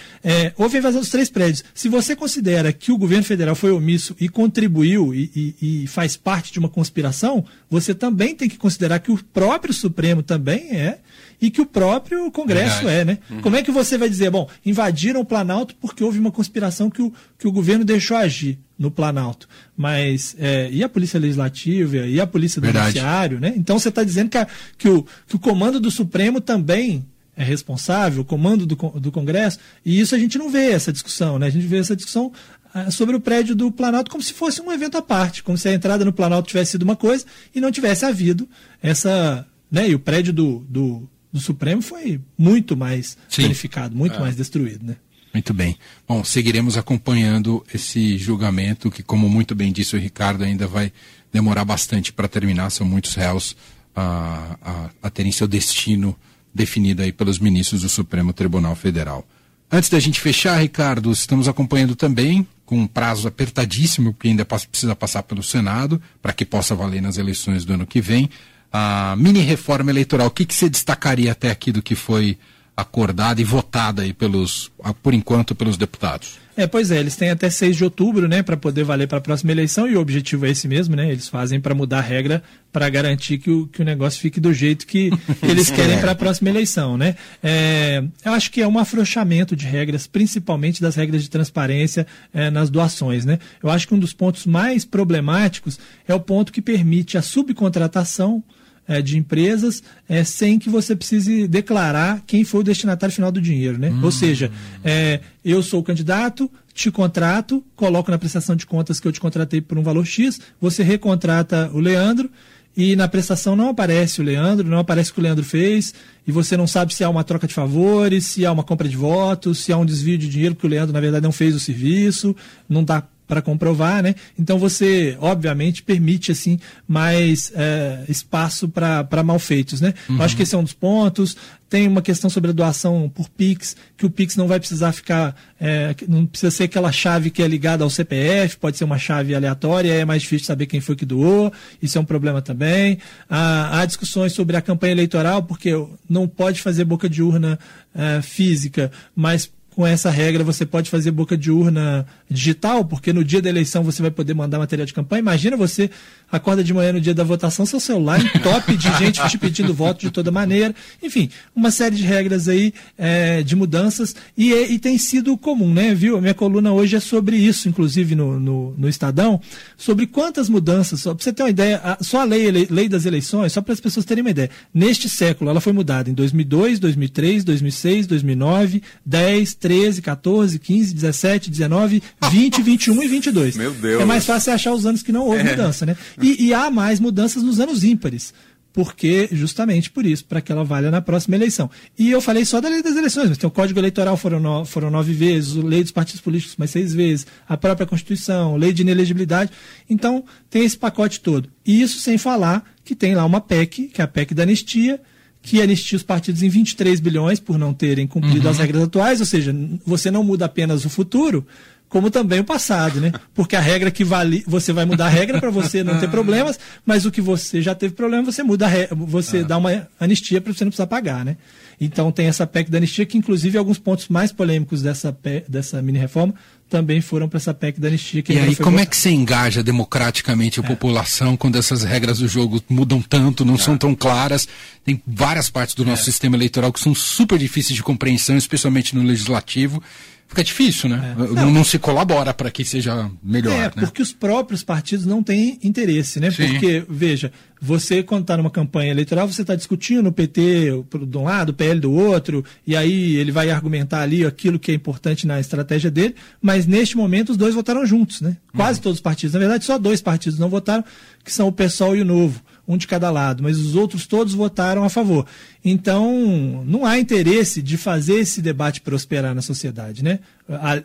houve 0.56 0.76
a 0.76 0.78
invasão 0.80 1.00
dos 1.00 1.10
três 1.10 1.30
prédios. 1.30 1.64
Se 1.74 1.88
você 1.88 2.14
considera 2.14 2.72
que 2.72 2.92
o 2.92 2.98
governo 2.98 3.24
federal 3.24 3.54
foi 3.54 3.70
omisso 3.70 4.14
e 4.20 4.28
contribuiu 4.28 5.14
e, 5.14 5.54
e, 5.60 5.82
e 5.82 5.86
faz 5.86 6.16
parte 6.16 6.52
de 6.52 6.58
uma 6.58 6.68
conspiração, 6.68 7.44
você 7.70 7.94
também 7.94 8.34
tem 8.34 8.48
que 8.48 8.58
considerar 8.58 8.98
que 8.98 9.10
o 9.10 9.22
próprio 9.32 9.72
Supremo 9.72 10.22
também 10.22 10.70
é 10.72 10.98
e 11.40 11.50
que 11.50 11.60
o 11.60 11.66
próprio 11.66 12.30
Congresso 12.30 12.84
Verdade. 12.84 13.00
é, 13.00 13.04
né? 13.04 13.18
Uhum. 13.30 13.40
Como 13.40 13.56
é 13.56 13.62
que 13.62 13.70
você 13.70 13.98
vai 13.98 14.08
dizer, 14.08 14.30
bom, 14.30 14.48
invadiram 14.64 15.20
o 15.20 15.24
Planalto 15.24 15.74
porque 15.76 16.02
houve 16.02 16.18
uma 16.18 16.30
conspiração 16.30 16.90
que 16.90 17.02
o, 17.02 17.12
que 17.38 17.46
o 17.46 17.52
governo 17.52 17.84
deixou 17.84 18.16
agir 18.16 18.58
no 18.78 18.90
Planalto, 18.90 19.48
mas 19.76 20.36
é, 20.38 20.68
e 20.70 20.84
a 20.84 20.88
Polícia 20.88 21.18
Legislativa 21.18 21.96
e 21.98 22.20
a 22.20 22.26
Polícia 22.26 22.60
do 22.60 22.66
Judiciário, 22.66 23.40
né? 23.40 23.54
Então 23.56 23.78
você 23.78 23.88
está 23.88 24.04
dizendo 24.04 24.28
que, 24.28 24.38
a, 24.38 24.46
que, 24.76 24.88
o, 24.88 25.06
que 25.26 25.36
o 25.36 25.38
comando 25.38 25.80
do 25.80 25.90
Supremo 25.90 26.40
também 26.40 27.06
é 27.34 27.42
responsável, 27.42 28.22
o 28.22 28.24
comando 28.24 28.66
do, 28.66 28.76
do 28.76 29.12
Congresso, 29.12 29.58
e 29.84 29.98
isso 30.00 30.14
a 30.14 30.18
gente 30.18 30.38
não 30.38 30.50
vê 30.50 30.70
essa 30.70 30.92
discussão, 30.92 31.38
né? 31.38 31.46
A 31.46 31.50
gente 31.50 31.66
vê 31.66 31.78
essa 31.78 31.96
discussão 31.96 32.32
ah, 32.72 32.90
sobre 32.90 33.16
o 33.16 33.20
prédio 33.20 33.54
do 33.54 33.72
Planalto 33.72 34.10
como 34.10 34.22
se 34.22 34.34
fosse 34.34 34.60
um 34.60 34.70
evento 34.70 34.98
à 34.98 35.02
parte, 35.02 35.42
como 35.42 35.56
se 35.56 35.68
a 35.68 35.72
entrada 35.72 36.04
no 36.04 36.12
Planalto 36.12 36.48
tivesse 36.48 36.72
sido 36.72 36.82
uma 36.82 36.96
coisa 36.96 37.24
e 37.54 37.60
não 37.60 37.72
tivesse 37.72 38.04
havido 38.04 38.48
essa. 38.82 39.46
Né, 39.70 39.88
e 39.88 39.94
o 39.94 39.98
prédio 39.98 40.32
do, 40.32 40.64
do, 40.68 41.08
do 41.36 41.42
Supremo 41.42 41.82
foi 41.82 42.20
muito 42.36 42.76
mais 42.76 43.16
Sim. 43.28 43.52
muito 43.92 44.16
é. 44.16 44.18
mais 44.18 44.34
destruído, 44.34 44.84
né? 44.84 44.96
Muito 45.32 45.52
bem. 45.52 45.76
Bom, 46.08 46.24
seguiremos 46.24 46.78
acompanhando 46.78 47.64
esse 47.72 48.16
julgamento 48.16 48.90
que, 48.90 49.02
como 49.02 49.28
muito 49.28 49.54
bem 49.54 49.70
disse 49.70 49.94
o 49.94 49.98
Ricardo, 49.98 50.42
ainda 50.42 50.66
vai 50.66 50.90
demorar 51.30 51.64
bastante 51.64 52.10
para 52.10 52.26
terminar. 52.26 52.70
São 52.70 52.86
muitos 52.86 53.14
réus 53.14 53.54
a, 53.94 54.56
a, 54.62 54.90
a 55.02 55.10
terem 55.10 55.30
seu 55.30 55.46
destino 55.46 56.16
definido 56.54 57.02
aí 57.02 57.12
pelos 57.12 57.38
ministros 57.38 57.82
do 57.82 57.88
Supremo 57.88 58.32
Tribunal 58.32 58.74
Federal. 58.74 59.28
Antes 59.70 59.90
da 59.90 60.00
gente 60.00 60.20
fechar, 60.20 60.58
Ricardo, 60.58 61.12
estamos 61.12 61.48
acompanhando 61.48 61.94
também, 61.94 62.46
com 62.64 62.78
um 62.78 62.86
prazo 62.86 63.28
apertadíssimo, 63.28 64.14
porque 64.14 64.28
ainda 64.28 64.44
precisa 64.44 64.96
passar 64.96 65.22
pelo 65.24 65.42
Senado, 65.42 66.00
para 66.22 66.32
que 66.32 66.46
possa 66.46 66.74
valer 66.74 67.02
nas 67.02 67.18
eleições 67.18 67.64
do 67.64 67.74
ano 67.74 67.86
que 67.86 68.00
vem, 68.00 68.30
a 68.78 69.16
mini 69.16 69.40
reforma 69.40 69.90
eleitoral. 69.90 70.26
O 70.26 70.30
que, 70.30 70.44
que 70.44 70.54
você 70.54 70.68
destacaria 70.68 71.32
até 71.32 71.50
aqui 71.50 71.72
do 71.72 71.82
que 71.82 71.94
foi 71.94 72.36
acordada 72.76 73.40
e 73.40 73.44
votada 73.44 74.02
aí 74.02 74.12
pelos, 74.12 74.70
por 75.02 75.14
enquanto, 75.14 75.54
pelos 75.54 75.78
deputados. 75.78 76.38
É, 76.54 76.66
pois 76.66 76.90
é, 76.90 76.98
eles 76.98 77.16
têm 77.16 77.30
até 77.30 77.50
6 77.50 77.76
de 77.76 77.84
outubro, 77.84 78.28
né, 78.28 78.42
para 78.42 78.56
poder 78.56 78.82
valer 78.82 79.06
para 79.06 79.18
a 79.18 79.20
próxima 79.20 79.52
eleição 79.52 79.86
e 79.86 79.94
o 79.94 80.00
objetivo 80.00 80.46
é 80.46 80.50
esse 80.50 80.66
mesmo, 80.66 80.96
né? 80.96 81.10
Eles 81.10 81.28
fazem 81.28 81.60
para 81.60 81.74
mudar 81.74 81.98
a 81.98 82.02
regra 82.02 82.42
para 82.72 82.88
garantir 82.88 83.38
que 83.38 83.50
o, 83.50 83.66
que 83.66 83.82
o 83.82 83.84
negócio 83.84 84.20
fique 84.20 84.40
do 84.40 84.52
jeito 84.54 84.86
que 84.86 85.10
eles 85.42 85.70
querem 85.70 85.98
para 86.00 86.12
a 86.12 86.14
próxima 86.14 86.48
eleição, 86.48 86.96
né? 86.96 87.14
É, 87.42 88.02
eu 88.24 88.32
acho 88.32 88.50
que 88.50 88.62
é 88.62 88.68
um 88.68 88.78
afrouxamento 88.78 89.54
de 89.54 89.66
regras, 89.66 90.06
principalmente 90.06 90.80
das 90.80 90.94
regras 90.96 91.22
de 91.22 91.28
transparência 91.28 92.06
é, 92.32 92.50
nas 92.50 92.70
doações, 92.70 93.26
né? 93.26 93.38
Eu 93.62 93.70
acho 93.70 93.86
que 93.86 93.94
um 93.94 93.98
dos 93.98 94.14
pontos 94.14 94.46
mais 94.46 94.84
problemáticos 94.84 95.78
é 96.08 96.14
o 96.14 96.20
ponto 96.20 96.52
que 96.52 96.62
permite 96.62 97.18
a 97.18 97.22
subcontratação 97.22 98.42
é, 98.88 99.02
de 99.02 99.18
empresas 99.18 99.82
é, 100.08 100.22
sem 100.24 100.58
que 100.58 100.68
você 100.68 100.94
precise 100.94 101.46
declarar 101.48 102.22
quem 102.26 102.44
foi 102.44 102.60
o 102.60 102.64
destinatário 102.64 103.14
final 103.14 103.32
do 103.32 103.40
dinheiro. 103.40 103.78
Né? 103.78 103.90
Hum. 103.90 104.00
Ou 104.02 104.12
seja, 104.12 104.50
é, 104.84 105.20
eu 105.44 105.62
sou 105.62 105.80
o 105.80 105.82
candidato, 105.82 106.50
te 106.72 106.90
contrato, 106.90 107.64
coloco 107.74 108.10
na 108.10 108.18
prestação 108.18 108.54
de 108.54 108.66
contas 108.66 109.00
que 109.00 109.08
eu 109.08 109.12
te 109.12 109.20
contratei 109.20 109.60
por 109.60 109.78
um 109.78 109.82
valor 109.82 110.04
X, 110.04 110.40
você 110.60 110.82
recontrata 110.82 111.70
o 111.72 111.80
Leandro 111.80 112.30
e 112.76 112.94
na 112.94 113.08
prestação 113.08 113.56
não 113.56 113.70
aparece 113.70 114.20
o 114.20 114.24
Leandro, 114.24 114.68
não 114.68 114.78
aparece 114.78 115.10
o 115.10 115.14
que 115.14 115.20
o 115.20 115.22
Leandro 115.22 115.42
fez, 115.42 115.94
e 116.26 116.30
você 116.30 116.58
não 116.58 116.66
sabe 116.66 116.92
se 116.94 117.02
há 117.02 117.08
uma 117.08 117.24
troca 117.24 117.46
de 117.46 117.54
favores, 117.54 118.26
se 118.26 118.44
há 118.44 118.52
uma 118.52 118.62
compra 118.62 118.86
de 118.86 118.96
votos, 118.96 119.60
se 119.60 119.72
há 119.72 119.78
um 119.78 119.86
desvio 119.86 120.18
de 120.18 120.28
dinheiro 120.28 120.54
porque 120.54 120.66
o 120.66 120.70
Leandro, 120.70 120.92
na 120.92 121.00
verdade, 121.00 121.24
não 121.24 121.32
fez 121.32 121.54
o 121.54 121.60
serviço, 121.60 122.36
não 122.68 122.84
dá 122.84 123.02
para 123.26 123.42
comprovar, 123.42 124.02
né? 124.02 124.14
Então 124.38 124.58
você, 124.58 125.16
obviamente, 125.20 125.82
permite 125.82 126.32
assim 126.32 126.58
mais 126.86 127.52
é, 127.54 128.04
espaço 128.08 128.68
para 128.68 129.22
malfeitos, 129.24 129.80
né? 129.80 129.94
Uhum. 130.08 130.22
Acho 130.22 130.36
que 130.36 130.42
esse 130.42 130.54
é 130.54 130.58
um 130.58 130.62
dos 130.62 130.72
pontos. 130.72 131.36
Tem 131.68 131.88
uma 131.88 132.00
questão 132.00 132.30
sobre 132.30 132.50
a 132.50 132.54
doação 132.54 133.10
por 133.12 133.28
Pix, 133.28 133.76
que 133.96 134.06
o 134.06 134.10
Pix 134.10 134.36
não 134.36 134.46
vai 134.46 134.60
precisar 134.60 134.92
ficar, 134.92 135.34
é, 135.60 135.96
não 136.06 136.24
precisa 136.24 136.50
ser 136.52 136.64
aquela 136.64 136.92
chave 136.92 137.28
que 137.28 137.42
é 137.42 137.48
ligada 137.48 137.82
ao 137.82 137.90
CPF, 137.90 138.56
pode 138.58 138.76
ser 138.76 138.84
uma 138.84 138.98
chave 138.98 139.34
aleatória, 139.34 139.92
é 139.92 140.04
mais 140.04 140.22
difícil 140.22 140.46
saber 140.46 140.66
quem 140.66 140.80
foi 140.80 140.94
que 140.94 141.04
doou, 141.04 141.52
isso 141.82 141.98
é 141.98 142.00
um 142.00 142.04
problema 142.04 142.40
também. 142.40 142.98
Há, 143.28 143.80
há 143.80 143.84
discussões 143.84 144.32
sobre 144.32 144.56
a 144.56 144.62
campanha 144.62 144.92
eleitoral, 144.92 145.42
porque 145.42 145.72
não 146.08 146.28
pode 146.28 146.62
fazer 146.62 146.84
boca 146.84 147.08
de 147.08 147.20
urna 147.20 147.58
é, 147.92 148.22
física, 148.22 148.92
mas 149.14 149.50
com 149.76 149.86
essa 149.86 150.08
regra 150.08 150.42
você 150.42 150.64
pode 150.64 150.88
fazer 150.88 151.10
boca 151.10 151.36
de 151.36 151.50
urna 151.50 152.06
digital, 152.30 152.82
porque 152.82 153.12
no 153.12 153.22
dia 153.22 153.42
da 153.42 153.50
eleição 153.50 153.84
você 153.84 154.00
vai 154.00 154.10
poder 154.10 154.32
mandar 154.32 154.58
material 154.58 154.86
de 154.86 154.94
campanha. 154.94 155.20
Imagina 155.20 155.54
você 155.54 155.90
acorda 156.32 156.64
de 156.64 156.72
manhã 156.72 156.94
no 156.94 157.00
dia 157.00 157.12
da 157.12 157.22
votação, 157.22 157.66
seu 157.66 157.78
celular 157.78 158.18
top 158.42 158.74
de 158.74 158.90
gente 158.98 159.20
te 159.28 159.36
pedindo 159.36 159.74
voto 159.74 160.00
de 160.00 160.10
toda 160.10 160.30
maneira. 160.30 160.74
Enfim, 161.02 161.28
uma 161.54 161.70
série 161.70 161.94
de 161.94 162.02
regras 162.04 162.48
aí 162.48 162.72
é, 162.96 163.42
de 163.42 163.54
mudanças 163.54 164.16
e, 164.34 164.50
e, 164.50 164.78
tem 164.78 164.96
sido 164.96 165.36
comum, 165.36 165.74
né? 165.74 165.94
Viu? 165.94 166.16
A 166.16 166.22
minha 166.22 166.32
coluna 166.32 166.72
hoje 166.72 166.96
é 166.96 167.00
sobre 167.00 167.36
isso, 167.36 167.68
inclusive 167.68 168.14
no, 168.14 168.40
no, 168.40 168.74
no 168.78 168.88
Estadão, 168.88 169.38
sobre 169.76 170.06
quantas 170.06 170.48
mudanças, 170.48 171.02
só 171.02 171.14
para 171.14 171.22
você 171.22 171.34
ter 171.34 171.42
uma 171.42 171.50
ideia, 171.50 171.82
a, 171.84 172.02
só 172.02 172.22
a 172.22 172.24
lei, 172.24 172.50
lei 172.50 172.88
das 172.88 173.04
eleições, 173.04 173.52
só 173.52 173.60
para 173.60 173.74
as 173.74 173.80
pessoas 173.80 174.06
terem 174.06 174.24
uma 174.24 174.30
ideia, 174.30 174.48
neste 174.72 175.06
século 175.06 175.50
ela 175.50 175.60
foi 175.60 175.74
mudada 175.74 176.08
em 176.08 176.14
2002, 176.14 176.80
2003, 176.80 177.44
2006, 177.44 178.06
2009, 178.06 178.82
10, 179.04 179.54
13, 179.66 180.00
14, 180.00 180.58
15, 180.60 180.94
17, 180.94 181.50
19, 181.50 182.00
20, 182.30 182.62
21 182.62 183.02
e 183.02 183.08
22. 183.08 183.56
Meu 183.56 183.72
Deus. 183.72 184.00
É 184.00 184.04
mais 184.04 184.24
fácil 184.24 184.52
achar 184.52 184.72
os 184.72 184.86
anos 184.86 185.02
que 185.02 185.10
não 185.10 185.26
houve 185.26 185.40
é. 185.40 185.50
mudança, 185.50 185.84
né? 185.84 185.96
E, 186.22 186.46
e 186.46 186.54
há 186.54 186.70
mais 186.70 187.00
mudanças 187.00 187.42
nos 187.42 187.58
anos 187.58 187.82
ímpares 187.82 188.32
porque 188.72 189.26
justamente 189.32 189.90
por 189.90 190.04
isso, 190.04 190.26
para 190.26 190.42
que 190.42 190.52
ela 190.52 190.62
valha 190.62 190.90
na 190.90 191.00
próxima 191.00 191.34
eleição. 191.34 191.70
E 191.98 192.10
eu 192.10 192.20
falei 192.20 192.44
só 192.44 192.60
da 192.60 192.68
lei 192.68 192.82
das 192.82 192.94
eleições, 192.94 193.30
mas 193.30 193.38
tem 193.38 193.48
o 193.48 193.50
Código 193.50 193.80
Eleitoral 193.80 194.18
foram, 194.18 194.38
no, 194.38 194.66
foram 194.66 194.90
nove 194.90 195.14
vezes, 195.14 195.56
a 195.56 195.66
lei 195.66 195.82
dos 195.82 195.92
partidos 195.92 196.20
políticos 196.20 196.56
mais 196.58 196.72
seis 196.72 196.92
vezes, 196.92 197.26
a 197.48 197.56
própria 197.56 197.86
Constituição, 197.86 198.54
lei 198.54 198.74
de 198.74 198.82
inelegibilidade. 198.82 199.50
Então, 199.88 200.22
tem 200.50 200.62
esse 200.62 200.76
pacote 200.76 201.20
todo. 201.22 201.48
E 201.64 201.80
isso 201.80 201.98
sem 202.00 202.18
falar 202.18 202.70
que 202.84 202.94
tem 202.94 203.14
lá 203.14 203.24
uma 203.24 203.40
PEC, 203.40 203.88
que 203.88 204.02
é 204.02 204.04
a 204.04 204.06
PEC 204.06 204.34
da 204.34 204.42
anistia, 204.42 205.00
que 205.46 205.62
anistia 205.62 205.96
os 205.96 206.02
partidos 206.02 206.42
em 206.42 206.48
23 206.48 206.98
bilhões 206.98 207.38
por 207.38 207.56
não 207.56 207.72
terem 207.72 208.04
cumprido 208.04 208.46
uhum. 208.46 208.50
as 208.50 208.58
regras 208.58 208.82
atuais, 208.82 209.20
ou 209.20 209.26
seja, 209.26 209.54
você 209.86 210.10
não 210.10 210.24
muda 210.24 210.44
apenas 210.44 210.84
o 210.84 210.90
futuro, 210.90 211.46
como 211.88 212.10
também 212.10 212.40
o 212.40 212.44
passado, 212.44 213.00
né? 213.00 213.12
Porque 213.32 213.54
a 213.54 213.60
regra 213.60 213.92
que 213.92 214.02
vale, 214.02 214.42
você 214.44 214.72
vai 214.72 214.84
mudar 214.84 215.06
a 215.06 215.08
regra 215.08 215.38
para 215.38 215.48
você 215.48 215.84
não 215.84 216.00
ter 216.00 216.10
problemas, 216.10 216.58
mas 216.84 217.06
o 217.06 217.12
que 217.12 217.20
você 217.20 217.62
já 217.62 217.76
teve 217.76 217.94
problema, 217.94 218.24
você 218.24 218.42
muda 218.42 218.66
regra, 218.66 218.96
você 218.96 219.38
ah. 219.38 219.42
dá 219.44 219.56
uma 219.56 219.86
anistia 220.00 220.40
para 220.40 220.52
você 220.52 220.64
não 220.64 220.70
precisar 220.70 220.88
pagar, 220.88 221.24
né? 221.24 221.36
Então 221.80 222.10
tem 222.10 222.26
essa 222.26 222.46
PEC 222.46 222.70
da 222.70 222.78
anistia 222.78 223.04
que 223.04 223.18
inclusive 223.18 223.58
alguns 223.58 223.78
pontos 223.78 224.08
mais 224.08 224.32
polêmicos 224.32 224.82
dessa 224.82 225.16
dessa 225.48 225.82
mini 225.82 225.98
reforma 225.98 226.34
também 226.68 227.00
foram 227.00 227.28
para 227.28 227.36
essa 227.36 227.54
PEC 227.54 227.78
da 227.78 227.88
anistia. 227.88 228.24
e 228.28 228.38
aí, 228.38 228.56
como 228.56 228.80
é 228.80 228.86
que 228.86 228.96
você 228.96 229.10
engaja 229.10 229.62
democraticamente 229.62 230.58
a 230.58 230.64
é. 230.64 230.66
população 230.66 231.36
quando 231.36 231.56
essas 231.56 231.84
regras 231.84 232.18
do 232.18 232.26
jogo 232.26 232.60
mudam 232.68 233.00
tanto, 233.00 233.44
não 233.44 233.54
é. 233.54 233.58
são 233.58 233.78
tão 233.78 233.94
claras? 233.94 234.48
Tem 234.84 235.00
várias 235.06 235.48
partes 235.48 235.74
do 235.74 235.84
nosso 235.84 236.02
é. 236.02 236.04
sistema 236.06 236.36
eleitoral 236.36 236.72
que 236.72 236.80
são 236.80 236.94
super 236.94 237.38
difíceis 237.38 237.76
de 237.76 237.82
compreensão, 237.82 238.36
especialmente 238.36 238.96
no 238.96 239.02
legislativo 239.02 239.82
fica 240.26 240.42
difícil, 240.42 240.88
né? 240.88 241.14
É. 241.18 241.34
Não, 241.34 241.50
não, 241.50 241.64
se 241.64 241.78
colabora 241.78 242.34
para 242.34 242.50
que 242.50 242.64
seja 242.64 243.10
melhor. 243.22 243.52
É, 243.52 243.62
né? 243.64 243.72
porque 243.76 244.02
os 244.02 244.12
próprios 244.12 244.62
partidos 244.62 245.06
não 245.06 245.22
têm 245.22 245.58
interesse, 245.62 246.20
né? 246.20 246.30
Sim. 246.30 246.48
Porque, 246.48 246.84
veja, 246.88 247.32
você, 247.60 248.02
quando 248.02 248.22
está 248.22 248.36
numa 248.36 248.50
campanha 248.50 248.90
eleitoral, 248.90 249.26
você 249.26 249.42
está 249.42 249.54
discutindo 249.54 250.08
o 250.08 250.12
PT 250.12 250.84
de 251.08 251.18
um 251.18 251.24
lado, 251.24 251.50
o 251.50 251.54
PL 251.54 251.80
do 251.80 251.92
outro, 251.92 252.44
e 252.66 252.76
aí 252.76 253.16
ele 253.16 253.32
vai 253.32 253.50
argumentar 253.50 254.02
ali 254.02 254.24
aquilo 254.24 254.58
que 254.58 254.72
é 254.72 254.74
importante 254.74 255.26
na 255.26 255.40
estratégia 255.40 255.90
dele, 255.90 256.14
mas 256.40 256.66
neste 256.66 256.96
momento 256.96 257.30
os 257.30 257.36
dois 257.36 257.54
votaram 257.54 257.86
juntos, 257.86 258.20
né? 258.20 258.36
Quase 258.54 258.78
uhum. 258.78 258.84
todos 258.84 258.98
os 258.98 259.02
partidos. 259.02 259.34
Na 259.34 259.40
verdade, 259.40 259.64
só 259.64 259.78
dois 259.78 260.02
partidos 260.02 260.38
não 260.38 260.48
votaram, 260.48 260.84
que 261.24 261.32
são 261.32 261.48
o 261.48 261.52
PSOL 261.52 261.96
e 261.96 262.02
o 262.02 262.04
Novo 262.04 262.42
um 262.66 262.76
de 262.76 262.86
cada 262.86 263.10
lado, 263.10 263.42
mas 263.42 263.58
os 263.58 263.74
outros 263.74 264.06
todos 264.06 264.34
votaram 264.34 264.84
a 264.84 264.88
favor. 264.88 265.26
Então, 265.64 266.64
não 266.66 266.84
há 266.84 266.98
interesse 266.98 267.62
de 267.62 267.76
fazer 267.76 268.14
esse 268.14 268.42
debate 268.42 268.80
prosperar 268.80 269.34
na 269.34 269.42
sociedade. 269.42 270.02
Né? 270.02 270.20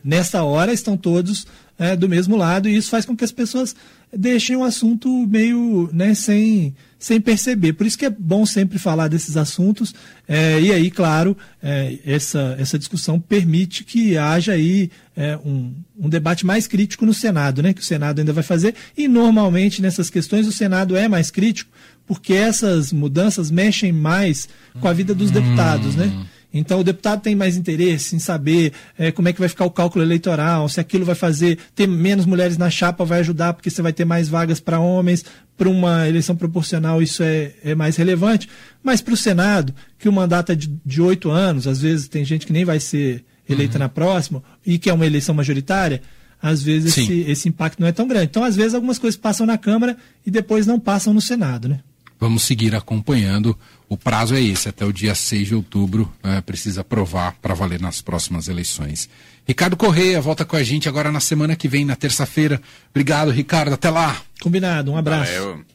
Nessa 0.03 0.43
hora 0.43 0.71
estão 0.73 0.95
todos 0.95 1.47
é, 1.77 1.95
do 1.95 2.07
mesmo 2.07 2.35
lado 2.35 2.69
e 2.69 2.75
isso 2.75 2.89
faz 2.89 3.05
com 3.05 3.15
que 3.15 3.23
as 3.23 3.31
pessoas 3.31 3.75
deixem 4.15 4.55
o 4.55 4.63
assunto 4.63 5.09
meio 5.27 5.89
né, 5.93 6.13
sem, 6.13 6.75
sem 6.99 7.19
perceber. 7.19 7.73
Por 7.73 7.85
isso 7.85 7.97
que 7.97 8.05
é 8.05 8.09
bom 8.09 8.45
sempre 8.45 8.77
falar 8.77 9.07
desses 9.07 9.37
assuntos 9.37 9.93
é, 10.27 10.59
e 10.59 10.71
aí, 10.71 10.91
claro, 10.91 11.37
é, 11.61 11.97
essa, 12.05 12.55
essa 12.59 12.77
discussão 12.77 13.19
permite 13.19 13.83
que 13.83 14.17
haja 14.17 14.53
aí 14.53 14.89
é, 15.15 15.37
um, 15.37 15.73
um 15.97 16.09
debate 16.09 16.45
mais 16.45 16.67
crítico 16.67 17.05
no 17.05 17.13
Senado, 17.13 17.61
né, 17.61 17.73
que 17.73 17.81
o 17.81 17.85
Senado 17.85 18.19
ainda 18.19 18.33
vai 18.33 18.43
fazer 18.43 18.75
e 18.97 19.07
normalmente 19.07 19.81
nessas 19.81 20.09
questões 20.09 20.47
o 20.47 20.51
Senado 20.51 20.95
é 20.95 21.07
mais 21.07 21.31
crítico 21.31 21.71
porque 22.05 22.33
essas 22.33 22.91
mudanças 22.91 23.49
mexem 23.49 23.93
mais 23.93 24.49
com 24.81 24.87
a 24.87 24.93
vida 24.93 25.15
dos 25.15 25.31
deputados, 25.31 25.95
né? 25.95 26.11
Então 26.53 26.79
o 26.79 26.83
deputado 26.83 27.21
tem 27.21 27.35
mais 27.35 27.55
interesse 27.55 28.15
em 28.15 28.19
saber 28.19 28.73
é, 28.97 29.11
como 29.11 29.27
é 29.27 29.33
que 29.33 29.39
vai 29.39 29.47
ficar 29.47 29.65
o 29.65 29.71
cálculo 29.71 30.03
eleitoral, 30.03 30.67
se 30.67 30.79
aquilo 30.79 31.05
vai 31.05 31.15
fazer 31.15 31.57
ter 31.73 31.87
menos 31.87 32.25
mulheres 32.25 32.57
na 32.57 32.69
chapa 32.69 33.05
vai 33.05 33.19
ajudar 33.19 33.53
porque 33.53 33.69
você 33.69 33.81
vai 33.81 33.93
ter 33.93 34.03
mais 34.03 34.27
vagas 34.27 34.59
para 34.59 34.79
homens, 34.79 35.23
para 35.57 35.69
uma 35.69 36.07
eleição 36.09 36.35
proporcional 36.35 37.01
isso 37.01 37.23
é, 37.23 37.53
é 37.63 37.73
mais 37.73 37.95
relevante, 37.95 38.49
mas 38.83 38.99
para 39.01 39.13
o 39.13 39.17
Senado, 39.17 39.73
que 39.97 40.09
o 40.09 40.11
mandato 40.11 40.51
é 40.51 40.55
de 40.55 41.01
oito 41.01 41.31
anos, 41.31 41.67
às 41.67 41.81
vezes 41.81 42.07
tem 42.07 42.25
gente 42.25 42.45
que 42.45 42.53
nem 42.53 42.65
vai 42.65 42.79
ser 42.79 43.23
eleita 43.47 43.75
uhum. 43.75 43.79
na 43.79 43.89
próxima, 43.89 44.43
e 44.65 44.77
que 44.77 44.89
é 44.89 44.93
uma 44.93 45.05
eleição 45.05 45.35
majoritária, 45.35 46.01
às 46.41 46.63
vezes 46.63 46.97
esse, 46.97 47.19
esse 47.21 47.49
impacto 47.49 47.79
não 47.79 47.87
é 47.87 47.91
tão 47.91 48.07
grande. 48.07 48.25
Então, 48.25 48.43
às 48.43 48.55
vezes, 48.55 48.73
algumas 48.73 48.97
coisas 48.97 49.19
passam 49.19 49.45
na 49.45 49.57
Câmara 49.57 49.95
e 50.25 50.31
depois 50.31 50.65
não 50.65 50.79
passam 50.79 51.13
no 51.13 51.21
Senado, 51.21 51.69
né? 51.69 51.79
Vamos 52.21 52.43
seguir 52.43 52.75
acompanhando. 52.75 53.57
O 53.89 53.97
prazo 53.97 54.35
é 54.35 54.41
esse, 54.41 54.69
até 54.69 54.85
o 54.85 54.93
dia 54.93 55.15
6 55.15 55.47
de 55.47 55.55
outubro, 55.55 56.07
é, 56.21 56.39
precisa 56.39 56.81
aprovar 56.81 57.35
para 57.41 57.55
valer 57.55 57.81
nas 57.81 57.99
próximas 57.99 58.47
eleições. 58.47 59.09
Ricardo 59.43 59.75
Correia 59.75 60.21
volta 60.21 60.45
com 60.45 60.55
a 60.55 60.61
gente 60.61 60.87
agora 60.87 61.11
na 61.11 61.19
semana 61.19 61.55
que 61.55 61.67
vem, 61.67 61.83
na 61.83 61.95
terça-feira. 61.95 62.61
Obrigado, 62.91 63.31
Ricardo. 63.31 63.73
Até 63.73 63.89
lá. 63.89 64.21
Combinado. 64.39 64.91
Um 64.91 64.97
abraço. 64.97 65.33
Valeu. 65.33 65.65